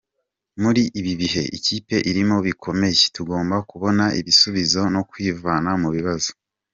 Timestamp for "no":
4.93-5.01